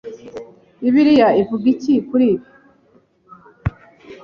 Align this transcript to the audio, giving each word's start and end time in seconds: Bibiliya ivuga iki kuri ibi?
Bibiliya 0.81 1.27
ivuga 1.41 1.65
iki 1.73 1.93
kuri 2.07 2.25
ibi? 2.33 2.45